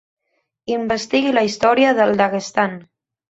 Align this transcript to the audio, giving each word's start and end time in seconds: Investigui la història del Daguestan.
Investigui 0.75 1.33
la 1.35 1.43
història 1.49 1.93
del 2.01 2.15
Daguestan. 2.23 2.75